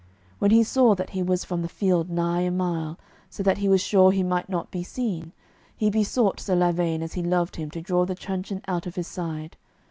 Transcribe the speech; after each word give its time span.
When 0.39 0.49
he 0.49 0.63
saw 0.63 0.95
that 0.95 1.11
he 1.11 1.21
was 1.21 1.45
from 1.45 1.61
the 1.61 1.69
field 1.69 2.09
nigh 2.09 2.41
a 2.41 2.49
mile, 2.49 2.97
so 3.29 3.43
that 3.43 3.59
he 3.59 3.69
was 3.69 3.81
sure 3.81 4.11
he 4.11 4.23
might 4.23 4.49
not 4.49 4.71
be 4.71 4.81
seen, 4.81 5.31
he 5.77 5.91
besought 5.91 6.39
Sir 6.39 6.55
Lavaine 6.55 7.03
as 7.03 7.13
he 7.13 7.21
loved 7.21 7.57
him 7.57 7.69
to 7.69 7.81
draw 7.81 8.03
the 8.05 8.15
truncheon 8.15 8.63
out 8.67 8.87
of 8.87 8.95
his 8.95 9.05
side. 9.05 9.57